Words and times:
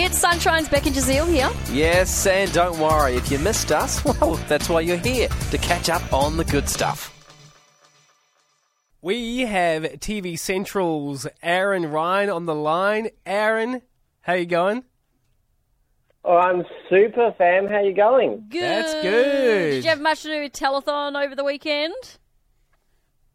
It's 0.00 0.16
Sunshine's 0.16 0.68
Becky 0.68 0.90
Jazeel 0.90 1.26
here. 1.26 1.50
Yes, 1.72 2.24
and 2.24 2.52
don't 2.52 2.78
worry, 2.78 3.16
if 3.16 3.32
you 3.32 3.38
missed 3.40 3.72
us, 3.72 4.04
well, 4.20 4.34
that's 4.46 4.68
why 4.68 4.80
you're 4.80 4.96
here, 4.96 5.26
to 5.50 5.58
catch 5.58 5.90
up 5.90 6.12
on 6.12 6.36
the 6.36 6.44
good 6.44 6.68
stuff. 6.68 7.12
We 9.02 9.40
have 9.40 9.82
TV 9.82 10.38
Central's 10.38 11.26
Aaron 11.42 11.90
Ryan 11.90 12.30
on 12.30 12.46
the 12.46 12.54
line. 12.54 13.08
Aaron, 13.26 13.82
how 14.20 14.34
you 14.34 14.46
going? 14.46 14.84
Oh, 16.24 16.36
I'm 16.36 16.64
super, 16.88 17.34
fam. 17.36 17.66
How 17.66 17.80
you 17.80 17.92
going? 17.92 18.44
Good. 18.50 18.62
That's 18.62 18.94
good. 19.02 19.70
Did 19.72 19.82
you 19.82 19.90
have 19.90 20.00
much 20.00 20.22
to 20.22 20.28
do 20.28 20.42
with 20.42 20.52
telethon 20.52 21.20
over 21.20 21.34
the 21.34 21.42
weekend? 21.42 22.18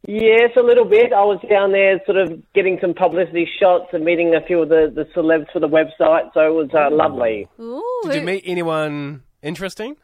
Yes, 0.06 0.52
a 0.58 0.62
little 0.62 0.84
bit. 0.86 1.14
I 1.14 1.24
was 1.24 1.40
down 1.50 1.72
there 1.72 2.02
sort 2.06 2.18
of 2.18 2.44
getting 2.54 2.78
some 2.82 2.94
publicity 2.94 3.50
shots 3.60 3.88
and 3.94 4.04
meeting 4.04 4.36
a 4.36 4.42
few 4.46 4.62
of 4.62 4.70
the, 4.70 4.92
the 4.94 5.06
celebs 5.16 5.50
for 5.54 5.60
the 5.62 5.70
website, 5.70 6.34
so 6.34 6.42
it 6.46 6.54
was 6.54 6.70
uh, 6.74 6.94
lovely. 6.94 7.48
Ooh. 7.60 8.02
Did 8.04 8.16
you 8.16 8.22
meet 8.22 8.44
anyone 8.46 9.24
interesting? 9.42 9.96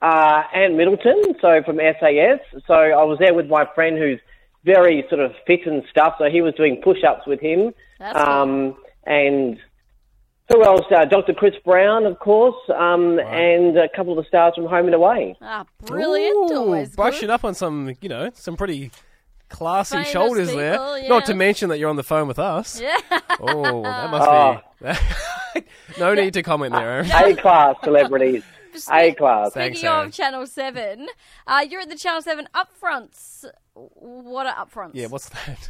Uh, 0.00 0.42
Ant 0.52 0.74
Middleton, 0.74 1.22
so 1.40 1.62
from 1.62 1.76
SAS. 1.76 2.40
So 2.66 2.74
I 2.74 3.04
was 3.04 3.18
there 3.20 3.32
with 3.32 3.46
my 3.46 3.64
friend 3.76 3.96
who's 3.96 4.18
very 4.64 5.04
sort 5.08 5.20
of 5.20 5.32
fit 5.46 5.64
and 5.66 5.84
stuff, 5.88 6.16
so 6.18 6.24
he 6.28 6.42
was 6.42 6.54
doing 6.54 6.80
push-ups 6.82 7.24
with 7.28 7.40
him. 7.40 7.72
That's 8.00 8.18
cool. 8.18 8.26
um, 8.28 8.76
and 9.04 9.58
who 10.48 10.64
else? 10.64 10.82
Uh, 10.94 11.04
Dr. 11.04 11.32
Chris 11.34 11.54
Brown, 11.64 12.04
of 12.06 12.18
course, 12.18 12.56
um, 12.76 13.18
and 13.20 13.76
a 13.78 13.88
couple 13.88 14.16
of 14.18 14.24
the 14.24 14.28
stars 14.28 14.54
from 14.54 14.66
Home 14.66 14.86
and 14.86 14.94
Away. 14.94 15.36
Ah, 15.40 15.64
brilliant. 15.84 16.50
Ooh, 16.52 16.56
Always 16.56 16.94
brushing 16.94 17.22
good. 17.22 17.30
up 17.30 17.44
on 17.44 17.54
some, 17.54 17.94
you 18.00 18.08
know, 18.08 18.30
some 18.34 18.56
pretty 18.56 18.90
classy 19.48 19.96
Famous 19.96 20.10
shoulders 20.10 20.48
there. 20.54 20.74
yeah. 20.98 21.08
Not 21.08 21.26
to 21.26 21.34
mention 21.34 21.68
that 21.70 21.78
you're 21.78 21.90
on 21.90 21.96
the 21.96 22.02
phone 22.02 22.26
with 22.28 22.38
us. 22.38 22.80
Yeah. 22.82 22.96
Oh, 23.40 23.82
that 23.82 24.10
must 24.10 24.28
Oh. 24.28 24.60
be. 25.54 25.62
no 26.00 26.14
need 26.14 26.34
to 26.34 26.42
comment 26.42 26.72
there, 26.74 27.00
A-class 27.00 27.76
celebrities. 27.84 28.42
A-class. 28.90 29.52
Thanks, 29.52 29.78
Speaking 29.78 29.90
Aaron. 29.94 30.06
of 30.08 30.12
Channel 30.14 30.46
7, 30.46 31.06
uh, 31.46 31.66
you're 31.68 31.80
at 31.82 31.88
the 31.90 31.96
Channel 31.96 32.22
7 32.22 32.48
upfronts. 32.54 33.44
What 33.74 34.46
are 34.46 34.66
upfronts? 34.66 34.92
Yeah, 34.94 35.06
what's 35.08 35.30
that? 35.30 35.68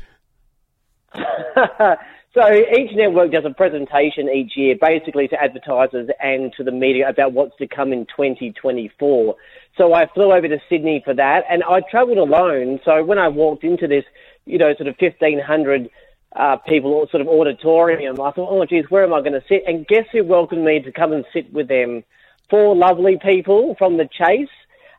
So 2.35 2.51
each 2.51 2.93
network 2.95 3.31
does 3.31 3.45
a 3.45 3.51
presentation 3.51 4.31
each 4.31 4.57
year, 4.57 4.75
basically 4.81 5.29
to 5.29 5.43
advertisers 5.43 6.09
and 6.19 6.51
to 6.55 6.65
the 6.65 6.73
media 6.73 7.09
about 7.09 7.33
what's 7.35 7.55
to 7.59 7.67
come 7.67 7.93
in 7.93 8.07
2024. 8.07 9.37
So 9.77 9.93
I 9.93 10.07
flew 10.07 10.33
over 10.33 10.49
to 10.49 10.59
Sydney 10.71 11.03
for 11.05 11.13
that, 11.13 11.45
and 11.51 11.63
I 11.63 11.81
travelled 11.91 12.17
alone. 12.17 12.81
So 12.87 13.05
when 13.05 13.19
I 13.19 13.29
walked 13.29 13.65
into 13.65 13.87
this, 13.87 14.05
you 14.47 14.57
know, 14.57 14.75
sort 14.75 14.89
of 14.89 14.97
1,500 14.99 15.91
uh, 16.35 16.57
people 16.57 17.07
sort 17.11 17.21
of 17.21 17.29
auditorium, 17.29 18.19
I 18.19 18.31
thought, 18.31 18.49
oh, 18.51 18.65
geez, 18.65 18.87
where 18.89 19.05
am 19.05 19.13
I 19.13 19.21
going 19.21 19.33
to 19.33 19.45
sit? 19.47 19.65
And 19.67 19.87
guess 19.87 20.07
who 20.11 20.25
welcomed 20.25 20.65
me 20.65 20.81
to 20.81 20.91
come 20.91 21.13
and 21.13 21.27
sit 21.35 21.53
with 21.53 21.69
them? 21.69 22.03
Four 22.49 22.75
lovely 22.75 23.19
people 23.19 23.75
from 23.77 23.99
the 23.99 24.09
Chase. 24.11 24.49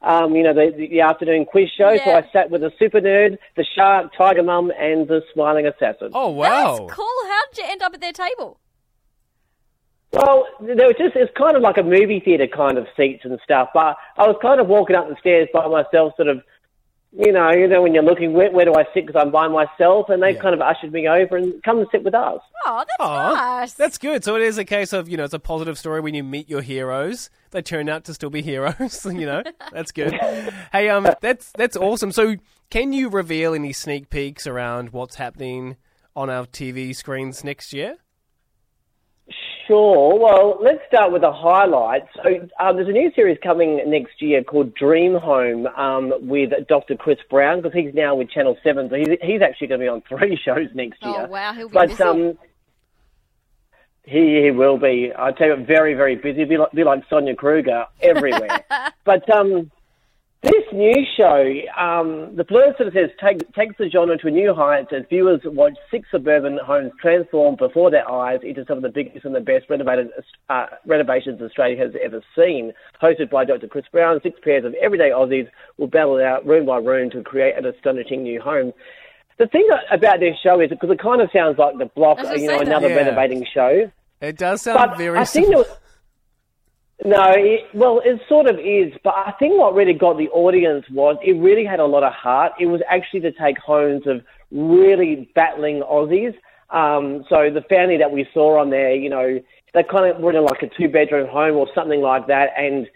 Um, 0.04 0.36
you 0.36 0.44
know, 0.44 0.54
the, 0.54 0.72
the 0.76 1.00
afternoon 1.00 1.46
quiz 1.46 1.70
show. 1.78 1.96
So 2.04 2.12
I 2.12 2.28
sat 2.34 2.52
with 2.52 2.60
the 2.60 2.74
super 2.78 3.00
nerd, 3.00 3.38
the 3.56 3.64
shark, 3.64 4.12
Tiger 4.18 4.44
Mum, 4.44 4.70
and 4.78 5.08
the 5.08 5.22
smiling 5.34 5.66
assassin. 5.66 6.12
Oh, 6.14 6.30
wow. 6.30 6.78
That's 6.78 6.94
cool. 6.94 7.08
How 7.28 7.42
did 7.54 7.58
you 7.60 7.72
end 7.72 7.82
up 7.82 7.94
at 7.94 8.02
their 8.02 8.12
table? 8.12 8.60
Well, 10.12 10.46
there 10.60 10.88
was 10.88 10.96
just, 10.98 11.16
it's 11.16 11.32
kind 11.36 11.56
of 11.56 11.64
like 11.64 11.78
a 11.78 11.84
movie 11.84 12.20
theatre 12.20 12.48
kind 12.48 12.78
of 12.78 12.86
seats 12.96 13.24
and 13.24 13.40
stuff, 13.44 13.70
but 13.74 13.98
I 14.18 14.28
was 14.28 14.36
kind 14.42 14.60
of 14.60 14.68
walking 14.68 14.96
up 14.96 15.08
the 15.10 15.16
stairs 15.20 15.48
by 15.52 15.68
myself, 15.68 16.14
sort 16.18 16.28
of, 16.28 16.44
you 17.18 17.32
know, 17.32 17.52
you 17.52 17.68
know, 17.68 17.82
when 17.82 17.94
you're 17.94 18.04
looking, 18.04 18.34
where, 18.34 18.52
where 18.52 18.66
do 18.66 18.74
I 18.74 18.84
sit 18.94 19.06
because 19.06 19.16
I'm 19.22 19.32
by 19.32 19.48
myself, 19.48 20.10
and 20.10 20.22
they 20.24 20.34
Yeah. 20.34 20.42
kind 20.42 20.56
of 20.56 20.62
ushered 20.62 20.92
me 20.92 21.08
over 21.08 21.38
and 21.38 21.62
come 21.64 21.80
and 21.80 21.88
sit 21.92 22.04
with 22.04 22.16
us. 22.16 22.40
Oh, 22.66 22.78
that's 22.80 22.90
Aw, 23.00 23.34
nice. 23.34 23.74
That's 23.74 23.98
good. 23.98 24.24
So 24.24 24.36
it 24.36 24.42
is 24.42 24.58
a 24.58 24.66
case 24.66 24.94
of, 24.94 25.08
you 25.08 25.18
know, 25.18 25.24
it's 25.24 25.34
a 25.34 25.40
positive 25.40 25.78
story 25.78 26.02
when 26.02 26.16
you 26.16 26.24
meet 26.24 26.50
your 26.50 26.62
heroes. 26.62 27.30
They 27.52 27.62
turn 27.62 27.88
out 27.90 28.04
to 28.06 28.14
still 28.14 28.30
be 28.30 28.42
heroes, 28.52 29.06
you 29.10 29.26
know. 29.26 29.44
That's 29.72 29.92
good. 29.92 30.14
hey, 30.72 30.90
um 30.90 31.08
that's 31.22 31.52
that's 31.52 31.78
awesome. 31.78 32.12
So 32.12 32.36
can 32.70 32.94
you 32.94 33.10
reveal 33.10 33.54
any 33.54 33.74
sneak 33.74 34.10
peeks 34.10 34.48
around 34.48 34.90
what's 34.90 35.16
happening 35.16 35.78
on 36.16 36.30
our 36.30 36.46
TV 36.46 36.96
screens 36.96 37.44
next 37.44 37.74
year? 37.74 37.98
Sure. 39.68 40.20
Well, 40.20 40.58
let's 40.62 40.80
start 40.88 41.12
with 41.12 41.22
the 41.22 41.32
highlights. 41.32 42.08
So, 42.22 42.48
um, 42.60 42.76
there's 42.76 42.90
a 42.90 42.92
new 42.92 43.12
series 43.16 43.38
coming 43.42 43.82
next 43.90 44.22
year 44.22 44.44
called 44.44 44.76
Dream 44.76 45.16
Home 45.16 45.68
um, 45.68 46.14
with 46.22 46.52
Dr. 46.68 46.96
Chris 46.96 47.20
Brown 47.30 47.62
because 47.62 47.74
he's 47.74 47.94
now 47.94 48.16
with 48.16 48.30
Channel 48.30 48.58
7, 48.64 48.90
so 48.90 48.96
he's, 48.96 49.08
he's 49.22 49.42
actually 49.42 49.68
going 49.68 49.80
to 49.80 49.86
be 49.86 49.90
on 49.90 50.02
three 50.02 50.38
shows 50.44 50.68
next 50.74 51.02
year. 51.02 51.14
Oh, 51.14 51.20
year. 51.20 51.28
wow, 51.28 51.54
he'll 51.54 51.70
be 51.70 51.74
but, 51.74 51.90
busy. 51.90 52.04
Um, 52.04 52.38
he, 54.06 54.42
he 54.44 54.52
will 54.52 54.78
be. 54.78 55.14
I 55.18 55.32
tell 55.32 55.48
you, 55.48 55.66
very, 55.66 55.94
very 55.94 56.16
busy. 56.16 56.44
Be 56.44 56.58
like, 56.58 56.72
be 56.74 56.84
like 56.84 57.04
Sonia 57.10 57.36
Kruger 57.36 57.86
everywhere. 58.02 58.66
but 59.06 59.30
um, 59.30 59.72
this 60.44 60.64
new 60.74 61.06
show, 61.18 61.42
um, 61.78 62.36
the 62.36 62.44
blurb 62.44 62.76
sort 62.78 62.88
of 62.88 62.94
says, 62.94 63.10
take, 63.20 63.52
takes 63.54 63.76
the 63.78 63.90
genre 63.90 64.18
to 64.18 64.28
a 64.28 64.32
new 64.32 64.54
height 64.54 64.92
as 64.92 65.04
viewers 65.10 65.40
watch 65.46 65.74
six 65.90 66.08
suburban 66.12 66.58
homes 66.64 66.92
transform 67.02 67.56
before 67.56 67.90
their 67.90 68.10
eyes 68.10 68.40
into 68.44 68.66
some 68.66 68.78
of 68.78 68.84
the 68.84 68.90
biggest 68.90 69.26
and 69.26 69.34
the 69.34 69.40
best 69.40 69.70
renovated, 69.70 70.10
uh, 70.50 70.66
renovations 70.86 71.42
Australia 71.42 71.78
has 71.78 71.94
ever 72.04 72.22
seen. 72.36 72.74
Hosted 73.02 73.30
by 73.30 73.46
Dr. 73.46 73.68
Chris 73.68 73.86
Brown, 73.92 74.20
six 74.22 74.40
pairs 74.44 74.66
of 74.66 74.74
everyday 74.76 75.10
Aussies 75.12 75.50
will 75.78 75.88
battle 75.88 76.18
it 76.18 76.24
out 76.26 76.46
room 76.46 76.66
by 76.66 76.78
room 76.78 77.10
to 77.12 77.24
create 77.24 77.58
an 77.58 77.66
astonishing 77.66 78.24
new 78.24 78.42
home. 78.42 78.74
The 79.40 79.48
thing 79.48 79.68
about 79.92 80.20
this 80.20 80.38
show 80.44 80.60
is 80.60 80.70
because 80.70 80.90
it 80.92 81.00
kind 81.00 81.22
of 81.22 81.30
sounds 81.32 81.58
like 81.58 81.78
the 81.78 81.86
block, 81.88 82.20
I 82.20 82.22
was 82.22 82.30
gonna 82.30 82.42
you 82.42 82.48
know, 82.48 82.54
say 82.54 82.58
that. 82.60 82.68
another 82.68 82.90
Yeah. 82.90 82.96
renovating 82.98 83.46
show. 83.52 83.92
It 84.22 84.38
does 84.38 84.62
sound 84.62 84.78
But 84.78 84.98
very 84.98 85.18
I 85.18 85.26
think 85.26 85.48
similar. 85.48 85.66
No, 87.04 87.32
it, 87.36 87.62
well, 87.74 88.02
it 88.06 88.22
sort 88.30 88.48
of 88.48 88.60
is. 88.60 88.94
But 89.04 89.16
I 89.16 89.34
think 89.40 89.58
what 89.58 89.74
really 89.74 89.94
got 89.94 90.18
the 90.18 90.30
audience 90.30 90.86
was 90.90 91.18
it 91.24 91.34
really 91.34 91.66
had 91.66 91.80
a 91.80 91.86
lot 91.86 92.04
of 92.04 92.14
heart. 92.14 92.54
It 92.60 92.68
was 92.68 92.82
actually 92.90 93.22
to 93.22 93.32
take 93.32 93.58
homes 93.58 94.08
of 94.08 94.22
really 94.52 95.30
battling 95.36 95.82
Aussies. 95.82 96.36
Um, 96.70 97.26
so 97.30 97.50
the 97.50 97.64
family 97.70 97.98
that 97.98 98.12
we 98.12 98.28
saw 98.34 98.60
on 98.60 98.70
there, 98.70 98.96
you 98.96 99.10
know, 99.10 99.40
they 99.74 99.84
kind 99.84 100.16
of 100.16 100.22
were 100.22 100.32
in 100.32 100.44
like 100.44 100.62
a 100.62 100.70
two 100.70 100.88
bedroom 100.88 101.28
home 101.28 101.56
or 101.56 101.68
something 101.76 102.02
like 102.02 102.28
that, 102.28 102.52
and 102.58 102.88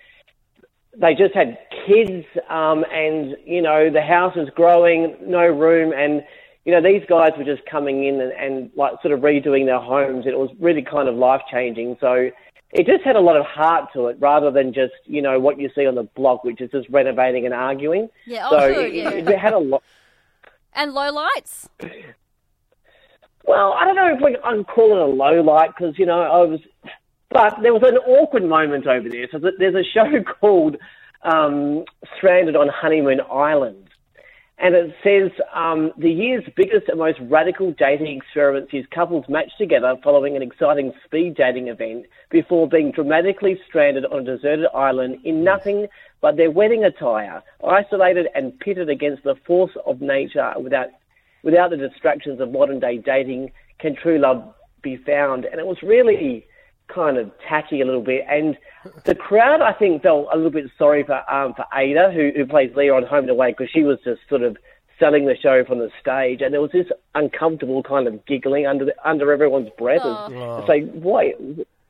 they 0.95 1.13
just 1.13 1.33
had 1.33 1.57
kids, 1.85 2.25
um, 2.49 2.85
and 2.91 3.35
you 3.45 3.61
know 3.61 3.89
the 3.89 4.01
house 4.01 4.35
was 4.35 4.49
growing, 4.55 5.15
no 5.21 5.45
room, 5.45 5.91
and 5.93 6.23
you 6.65 6.71
know 6.71 6.81
these 6.81 7.03
guys 7.07 7.31
were 7.37 7.43
just 7.43 7.65
coming 7.65 8.05
in 8.05 8.21
and, 8.21 8.31
and 8.31 8.71
like 8.75 8.93
sort 9.01 9.13
of 9.13 9.21
redoing 9.21 9.65
their 9.65 9.79
homes. 9.79 10.25
It 10.25 10.37
was 10.37 10.49
really 10.59 10.83
kind 10.83 11.09
of 11.09 11.15
life 11.15 11.41
changing. 11.51 11.97
So 11.99 12.29
it 12.77 12.85
just 12.85 13.03
had 13.03 13.15
a 13.15 13.19
lot 13.19 13.35
of 13.35 13.45
heart 13.45 13.91
to 13.93 14.07
it, 14.07 14.17
rather 14.19 14.51
than 14.51 14.71
just 14.71 14.93
you 15.05 15.21
know 15.21 15.39
what 15.39 15.59
you 15.59 15.69
see 15.73 15.87
on 15.87 15.95
the 15.95 16.03
block, 16.03 16.43
which 16.43 16.61
is 16.61 16.69
just 16.69 16.87
renovating 16.89 17.45
and 17.45 17.53
arguing. 17.53 18.07
Yeah, 18.25 18.49
so 18.49 18.57
oh, 18.57 18.73
good, 18.73 18.85
it, 18.85 18.93
yeah. 18.93 19.09
it 19.09 19.39
had 19.39 19.53
a 19.53 19.57
lot. 19.57 19.83
and 20.73 20.93
low 20.93 21.11
lights. 21.11 21.67
Well, 23.45 23.73
I 23.73 23.85
don't 23.85 23.95
know 23.95 24.13
if 24.13 24.21
we, 24.21 24.37
I'm 24.43 24.63
calling 24.63 24.97
it 24.97 25.01
a 25.01 25.05
low 25.05 25.41
light 25.41 25.71
because 25.75 25.97
you 25.97 26.05
know 26.05 26.21
I 26.21 26.45
was, 26.45 26.59
but 27.29 27.55
there 27.63 27.73
was 27.73 27.83
an 27.83 27.97
awkward 27.97 28.43
moment 28.43 28.85
over 28.85 29.09
there. 29.09 29.27
So 29.31 29.39
there's 29.39 29.75
a 29.75 29.83
show 29.83 30.23
called 30.39 30.77
um, 31.23 31.83
Stranded 32.15 32.55
on 32.55 32.69
Honeymoon 32.69 33.21
Island, 33.31 33.89
and 34.59 34.73
it 34.73 34.95
says 35.03 35.29
um, 35.53 35.91
the 35.97 36.09
year's 36.09 36.43
biggest 36.55 36.89
and 36.89 36.97
most 36.97 37.19
radical 37.21 37.71
dating 37.73 38.07
experiment 38.17 38.69
sees 38.71 38.85
couples 38.89 39.25
matched 39.29 39.57
together 39.57 39.95
following 40.03 40.35
an 40.35 40.41
exciting 40.41 40.91
speed 41.05 41.35
dating 41.35 41.67
event 41.67 42.05
before 42.31 42.67
being 42.67 42.91
dramatically 42.91 43.59
stranded 43.67 44.05
on 44.05 44.27
a 44.27 44.35
deserted 44.35 44.67
island 44.73 45.19
in 45.23 45.43
nothing 45.43 45.87
but 46.21 46.37
their 46.37 46.49
wedding 46.49 46.83
attire, 46.83 47.43
isolated 47.63 48.27
and 48.33 48.59
pitted 48.59 48.89
against 48.89 49.23
the 49.23 49.35
force 49.45 49.71
of 49.85 50.01
nature 50.01 50.51
without 50.59 50.87
without 51.43 51.69
the 51.69 51.77
distractions 51.77 52.41
of 52.41 52.51
modern 52.51 52.79
day 52.79 52.97
dating, 52.97 53.51
can 53.79 53.95
true 53.95 54.17
love 54.17 54.43
be 54.81 54.97
found? 54.97 55.45
And 55.45 55.59
it 55.59 55.67
was 55.67 55.77
really 55.83 56.47
kind 56.87 57.17
of 57.17 57.31
tacky 57.47 57.81
a 57.81 57.85
little 57.85 58.01
bit. 58.01 58.25
And 58.29 58.57
the 59.05 59.15
crowd, 59.15 59.61
I 59.61 59.73
think, 59.73 60.03
felt 60.03 60.27
a 60.31 60.35
little 60.35 60.51
bit 60.51 60.69
sorry 60.77 61.03
for 61.03 61.29
um, 61.31 61.53
for 61.53 61.65
Ada, 61.75 62.11
who, 62.11 62.31
who 62.35 62.45
plays 62.45 62.71
Leah 62.75 62.93
on 62.95 63.03
Home 63.03 63.19
and 63.23 63.29
Away, 63.29 63.51
because 63.51 63.69
she 63.69 63.83
was 63.83 63.99
just 64.03 64.21
sort 64.29 64.41
of 64.43 64.57
selling 64.99 65.25
the 65.27 65.35
show 65.35 65.63
from 65.63 65.77
the 65.79 65.91
stage, 66.01 66.41
and 66.41 66.53
there 66.53 66.61
was 66.61 66.71
this 66.71 66.87
uncomfortable 67.13 67.83
kind 67.83 68.07
of 68.07 68.25
giggling 68.25 68.65
under 68.65 68.85
the, 68.85 68.95
under 69.07 69.31
everyone's 69.31 69.69
breath. 69.77 70.01
as- 70.01 70.31
Oh. 70.33 70.57
It's 70.59 70.69
like, 70.69 70.91
why? 70.93 71.33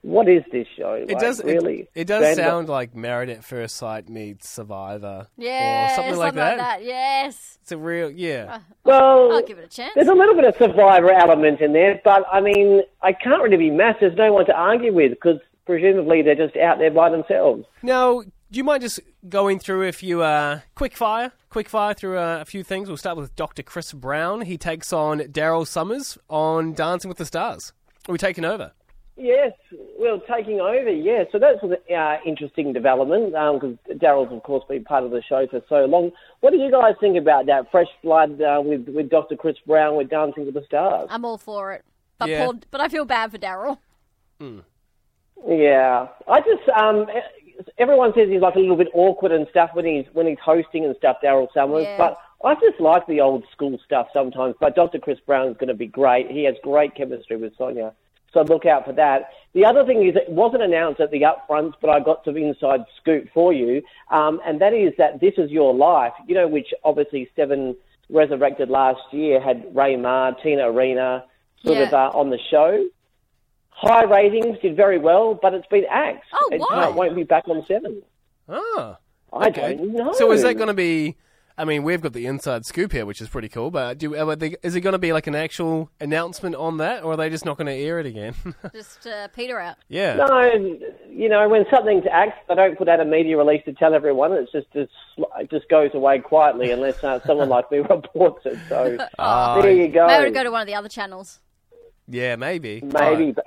What 0.08 0.30
is 0.30 0.42
this 0.54 0.66
show? 0.78 0.94
It 0.94 1.10
Like, 1.10 1.20
does. 1.20 1.44
really. 1.44 1.90
It, 1.94 2.06
does 2.08 2.22
Stranded 2.22 2.46
sound 2.46 2.70
like 2.70 2.96
Married 2.96 3.30
at 3.30 3.44
First 3.44 3.76
Sight 3.76 4.08
meets 4.08 4.48
Survivor. 4.48 5.28
Yeah, 5.38 5.92
or 5.92 5.96
something, 5.96 6.16
like, 6.16 6.34
that. 6.36 6.58
that. 6.58 6.84
Yes. 6.86 7.60
It's 7.62 7.74
a 7.74 7.78
real 7.78 8.10
yeah. 8.10 8.60
Well, 8.86 9.34
I'll 9.34 9.42
give 9.42 9.58
it 9.58 9.66
a 9.66 9.68
chance. 9.68 9.92
There's 9.96 10.08
a 10.08 10.14
little 10.14 10.34
bit 10.34 10.46
of 10.46 10.56
survivor 10.56 11.12
element 11.12 11.60
in 11.60 11.74
there, 11.74 12.00
but 12.06 12.24
I 12.32 12.40
mean, 12.40 12.84
I 13.02 13.12
can't 13.12 13.44
really 13.44 13.58
be 13.58 13.70
mad. 13.70 13.98
There's 14.00 14.16
no 14.16 14.32
one 14.32 14.46
to 14.46 14.54
argue 14.56 14.94
with 14.94 15.12
because 15.12 15.42
presumably 15.66 16.22
they're 16.22 16.36
just 16.36 16.56
out 16.56 16.80
there 16.80 16.90
by 16.92 17.10
themselves. 17.10 17.66
Now, 17.84 18.22
do 18.22 18.58
you 18.58 18.64
mind 18.64 18.84
just 18.84 19.02
going 19.28 19.60
through 19.60 19.90
a 19.90 19.92
few 19.92 20.22
uh, 20.22 20.62
quick 20.76 20.96
fire, 20.96 21.34
quick 21.50 21.68
fire 21.68 21.94
through 21.94 22.18
uh, 22.18 22.38
a 22.40 22.46
few 22.46 22.64
things? 22.64 22.88
We'll 22.88 22.96
start 22.96 23.18
with 23.18 23.36
Dr. 23.36 23.62
Chris 23.62 23.92
Brown. 23.92 24.40
He 24.40 24.58
takes 24.58 24.94
on 24.94 25.20
Daryl 25.20 25.68
Somers 25.68 26.18
on 26.30 26.72
Dancing 26.72 27.10
with 27.10 27.18
the 27.18 27.26
Stars. 27.26 27.74
Are 28.08 28.14
we 28.14 28.18
taking 28.18 28.46
over? 28.46 28.72
Yes, 29.20 29.52
well, 30.00 30.22
taking 30.32 30.60
over, 30.60 30.92
yeah. 30.92 31.24
So 31.32 31.40
that's 31.40 31.58
an 31.64 31.76
uh, 31.94 32.18
interesting 32.24 32.72
development 32.72 33.32
because 33.32 33.76
Daryl's, 33.98 34.32
of 34.32 34.44
course, 34.44 34.64
been 34.70 34.84
part 34.84 35.04
of 35.04 35.10
the 35.12 35.24
show 35.28 35.48
for 35.48 35.60
so 35.68 35.86
long. 35.86 36.12
What 36.42 36.52
do 36.52 36.58
you 36.58 36.70
guys 36.70 36.94
think 37.00 37.18
about 37.18 37.48
that? 37.48 37.72
Fresh 37.72 37.88
blood 38.04 38.40
uh, 38.40 38.62
with, 38.64 38.88
with 38.88 39.10
Dr. 39.10 39.36
Chris 39.36 39.56
Brown 39.66 39.98
with 39.98 40.10
Dancing 40.10 40.46
with 40.46 40.54
the 40.54 40.64
Stars. 40.68 41.08
I'm 41.10 41.26
all 41.26 41.40
for 41.40 41.74
it. 41.74 41.84
But 42.20 42.30
Yeah. 42.30 42.46
Paul, 42.46 42.60
but 42.70 42.80
I 42.80 42.90
feel 42.90 43.06
bad 43.06 43.32
for 43.32 43.40
Daryl. 43.40 43.80
Yeah, 45.48 46.08
I 46.28 46.40
just 46.42 46.68
um, 46.70 47.08
everyone 47.78 48.12
says 48.16 48.28
he's 48.30 48.42
like 48.42 48.56
a 48.56 48.60
little 48.60 48.76
bit 48.76 48.90
awkward 48.94 49.32
and 49.32 49.48
stuff 49.50 49.72
when 49.74 49.86
he's 49.86 50.06
when 50.14 50.28
he's 50.28 50.38
hosting 50.44 50.86
and 50.86 50.96
stuff. 50.98 51.18
Daryl 51.24 51.48
Somers, 51.54 51.84
Yeah. 51.84 51.98
but 51.98 52.18
I 52.44 52.56
just 52.56 52.80
like 52.80 53.06
the 53.08 53.22
old 53.22 53.44
school 53.52 53.80
stuff 53.86 54.08
sometimes. 54.14 54.56
But 54.60 54.76
Dr. 54.76 55.00
Chris 55.00 55.20
Brown's 55.26 55.58
going 55.58 55.70
to 55.70 55.74
be 55.74 55.88
great. 55.88 56.30
He 56.30 56.44
has 56.46 56.56
great 56.64 56.96
chemistry 56.96 57.38
with 57.38 57.54
Sonia, 57.58 57.94
so 58.38 58.54
look 58.54 58.66
out 58.66 58.86
for 58.86 58.94
that. 58.94 59.30
The 59.54 59.66
other 59.66 59.86
thing 59.86 60.08
is 60.08 60.16
it 60.16 60.30
wasn't 60.30 60.64
announced 60.64 61.00
at 61.00 61.12
the 61.12 61.22
upfronts, 61.22 61.74
but 61.82 61.90
I 61.90 62.00
got 62.00 62.24
some 62.26 62.38
inside 62.38 62.82
scoop 63.00 63.28
for 63.34 63.54
you, 63.54 63.82
um, 64.12 64.40
and 64.46 64.62
that 64.62 64.74
is 64.74 64.94
that 64.98 65.20
this 65.20 65.34
is 65.38 65.50
your 65.52 65.74
life. 65.74 66.14
You 66.28 66.36
know, 66.36 66.48
which 66.48 66.74
obviously 66.84 67.30
Seven 67.36 67.76
resurrected 68.10 68.70
last 68.70 69.02
year 69.12 69.42
had 69.42 69.76
Ray 69.76 69.96
Meagher, 69.96 70.42
Tina 70.42 70.72
Arena, 70.72 71.26
sort 71.64 71.80
of 71.80 71.94
uh, 71.94 72.12
on 72.14 72.30
the 72.30 72.40
show 72.50 72.88
high 73.78 74.04
ratings, 74.04 74.58
did 74.62 74.76
very 74.76 74.98
well, 74.98 75.36
but 75.40 75.54
it's 75.54 75.68
been 75.68 75.86
axed. 75.90 76.30
Oh, 76.34 76.50
it 76.52 76.60
why? 76.60 76.86
uh, 76.86 76.92
won't 76.92 77.16
be 77.16 77.24
back 77.24 77.48
on 77.48 77.64
seven. 77.68 78.02
Oh, 78.50 78.98
I 79.32 79.50
don't 79.50 79.94
know. 79.94 80.14
So 80.14 80.32
is 80.32 80.42
that 80.42 80.56
going 80.56 80.68
to 80.68 80.74
be? 80.74 81.16
I 81.60 81.66
mean, 81.66 81.82
we've 81.82 82.02
got 82.02 82.14
the 82.14 82.28
inside 82.28 82.66
scoop 82.68 82.92
here, 82.92 83.06
which 83.06 83.20
is 83.20 83.30
pretty 83.30 83.50
cool. 83.50 83.72
But 83.72 83.98
do 83.98 84.16
are 84.16 84.36
they, 84.36 84.56
is 84.62 84.76
it 84.76 84.82
going 84.82 84.94
to 84.94 85.00
be 85.00 85.12
like 85.12 85.26
an 85.26 85.34
actual 85.34 85.90
announcement 86.00 86.56
on 86.56 86.78
that, 86.78 87.04
or 87.04 87.14
are 87.14 87.18
they 87.18 87.30
just 87.32 87.46
not 87.46 87.58
going 87.58 87.66
to 87.66 87.74
air 87.74 88.00
it 88.00 88.06
again? 88.06 88.36
Just 88.74 89.08
uh, 89.08 89.28
Peter 89.30 89.60
out. 89.60 89.78
yeah. 89.88 90.16
No, 90.18 90.42
you 91.10 91.28
know, 91.30 91.50
when 91.50 91.66
something's 91.74 92.06
axed, 92.12 92.38
they 92.48 92.54
don't 92.56 92.78
put 92.78 92.88
out 92.88 93.00
a 93.00 93.06
media 93.06 93.38
release 93.38 93.64
to 93.66 93.74
tell 93.74 93.96
everyone. 93.96 94.34
It's 94.34 94.52
just 94.52 94.68
it's, 94.74 94.92
it 95.40 95.50
just 95.50 95.68
goes 95.68 95.90
away 95.96 96.20
quietly 96.20 96.70
unless 96.72 97.04
uh, 97.04 97.20
someone 97.26 97.50
like 97.50 97.72
me 97.72 97.78
reports 97.90 98.46
it. 98.46 98.60
So 98.70 98.98
Ah, 99.20 99.60
there 99.60 99.72
you 99.72 99.88
go. 99.88 100.06
Maybe 100.06 100.26
to 100.26 100.32
go 100.32 100.44
to 100.44 100.52
one 100.52 100.62
of 100.62 100.68
the 100.68 100.76
other 100.76 100.90
channels. 100.90 101.40
yeah, 102.08 102.36
maybe. 102.36 102.82
Maybe, 102.84 103.32
but- 103.32 103.47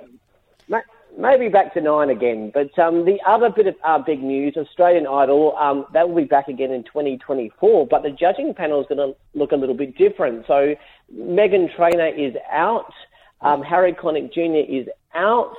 maybe 1.21 1.47
back 1.49 1.73
to 1.75 1.81
nine 1.81 2.09
again. 2.09 2.51
But 2.53 2.77
um, 2.79 3.05
the 3.05 3.19
other 3.25 3.49
bit 3.49 3.67
of 3.67 3.75
uh, 3.83 3.99
big 3.99 4.21
news, 4.21 4.57
Australian 4.57 5.05
Idol, 5.07 5.55
um, 5.57 5.85
that 5.93 6.09
will 6.09 6.15
be 6.15 6.25
back 6.25 6.47
again 6.47 6.71
in 6.71 6.83
2024. 6.83 7.87
But 7.87 8.03
the 8.03 8.09
judging 8.09 8.53
panel 8.53 8.81
is 8.81 8.87
going 8.87 8.97
to 8.97 9.15
look 9.35 9.51
a 9.51 9.55
little 9.55 9.75
bit 9.75 9.97
different. 9.97 10.45
So 10.47 10.75
Meghan 11.15 11.73
Trainor 11.75 12.07
is 12.07 12.35
out. 12.51 12.91
Um, 13.41 13.61
Harry 13.61 13.93
Connick 13.93 14.33
Jr. 14.33 14.71
is 14.71 14.87
out. 15.13 15.55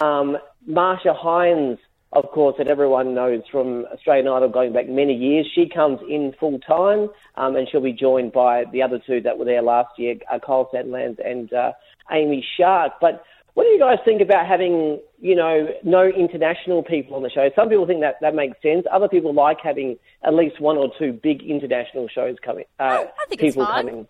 Um, 0.00 0.38
Marcia 0.66 1.12
Hines, 1.12 1.78
of 2.12 2.30
course, 2.30 2.56
that 2.58 2.68
everyone 2.68 3.14
knows 3.14 3.42
from 3.50 3.86
Australian 3.92 4.28
Idol 4.28 4.48
going 4.48 4.72
back 4.72 4.88
many 4.88 5.14
years, 5.14 5.46
she 5.54 5.68
comes 5.68 6.00
in 6.08 6.34
full 6.38 6.58
time, 6.60 7.08
um, 7.36 7.56
and 7.56 7.68
she'll 7.68 7.80
be 7.80 7.92
joined 7.92 8.32
by 8.32 8.64
the 8.72 8.82
other 8.82 9.00
two 9.04 9.20
that 9.22 9.38
were 9.38 9.44
there 9.44 9.62
last 9.62 9.98
year, 9.98 10.16
uh, 10.30 10.38
Kyle 10.38 10.68
Sandilands 10.72 11.18
and 11.24 11.52
uh, 11.52 11.72
Amy 12.10 12.44
Shark. 12.56 12.94
But 13.00 13.24
what 13.54 13.64
do 13.64 13.70
you 13.70 13.78
guys 13.78 13.98
think 14.04 14.20
about 14.20 14.46
having, 14.46 15.00
you 15.20 15.34
know, 15.34 15.68
no 15.82 16.06
international 16.06 16.82
people 16.82 17.16
on 17.16 17.22
the 17.22 17.30
show? 17.30 17.50
Some 17.54 17.68
people 17.68 17.86
think 17.86 18.00
that 18.00 18.16
that 18.20 18.34
makes 18.34 18.60
sense. 18.62 18.86
Other 18.90 19.08
people 19.08 19.32
like 19.32 19.58
having 19.62 19.98
at 20.22 20.34
least 20.34 20.60
one 20.60 20.76
or 20.76 20.90
two 20.98 21.12
big 21.12 21.42
international 21.42 22.08
shows 22.08 22.36
coming. 22.42 22.64
Uh, 22.78 23.04
I 23.18 23.26
think 23.28 23.42
it's 23.42 23.54
people 23.54 23.66
fine. 23.66 23.86
coming. 23.86 24.08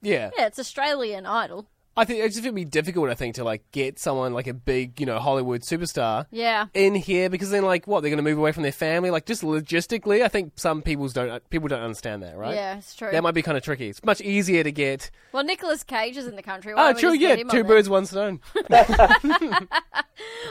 Yeah. 0.00 0.30
Yeah, 0.38 0.46
it's 0.46 0.58
Australian 0.58 1.26
Idol. 1.26 1.66
I 1.98 2.04
think 2.04 2.20
it's 2.20 2.34
just 2.36 2.44
going 2.44 2.54
to 2.54 2.60
be 2.60 2.64
difficult. 2.64 3.10
I 3.10 3.14
think 3.14 3.34
to 3.34 3.44
like 3.44 3.62
get 3.72 3.98
someone 3.98 4.32
like 4.32 4.46
a 4.46 4.54
big, 4.54 4.98
you 5.00 5.06
know, 5.06 5.18
Hollywood 5.18 5.60
superstar 5.62 6.26
Yeah. 6.30 6.66
in 6.74 6.94
here 6.94 7.28
because 7.28 7.50
then 7.50 7.64
like 7.64 7.86
what 7.86 8.00
they're 8.00 8.10
going 8.10 8.24
to 8.24 8.28
move 8.30 8.38
away 8.38 8.52
from 8.52 8.62
their 8.62 8.72
family. 8.72 9.10
Like 9.10 9.26
just 9.26 9.42
logistically, 9.42 10.22
I 10.22 10.28
think 10.28 10.52
some 10.56 10.80
people's 10.82 11.12
don't 11.12 11.48
people 11.50 11.68
don't 11.68 11.82
understand 11.82 12.22
that, 12.22 12.36
right? 12.36 12.54
Yeah, 12.54 12.78
it's 12.78 12.94
true. 12.94 13.10
That 13.10 13.22
might 13.22 13.34
be 13.34 13.42
kind 13.42 13.56
of 13.58 13.62
tricky. 13.64 13.88
It's 13.88 14.02
much 14.04 14.20
easier 14.20 14.62
to 14.62 14.72
get. 14.72 15.10
Well, 15.32 15.44
Nicolas 15.44 15.82
Cage 15.84 16.16
is 16.16 16.26
in 16.26 16.36
the 16.36 16.42
country. 16.42 16.74
Why 16.74 16.90
Oh, 16.90 16.92
true. 16.94 17.12
Yeah, 17.12 17.36
two 17.36 17.42
on 17.42 17.48
there? 17.48 17.64
birds, 17.64 17.88
one 17.88 18.06
stone. 18.06 18.40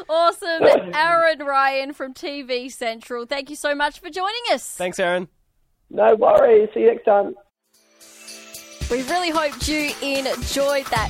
Awesome. 0.09 0.63
Aaron 0.93 1.39
Ryan 1.39 1.93
from 1.93 2.13
TV 2.13 2.71
Central. 2.71 3.25
Thank 3.25 3.49
you 3.49 3.55
so 3.55 3.75
much 3.75 3.99
for 3.99 4.09
joining 4.09 4.41
us. 4.51 4.75
Thanks, 4.75 4.99
Aaron. 4.99 5.27
No 5.89 6.15
worries. 6.15 6.69
See 6.73 6.81
you 6.81 6.87
next 6.87 7.03
time. 7.05 7.35
We 8.89 9.03
really 9.03 9.29
hoped 9.31 9.67
you 9.67 9.91
enjoyed 10.01 10.85
that 10.87 11.09